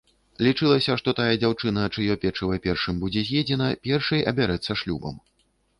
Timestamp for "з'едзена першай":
3.29-4.29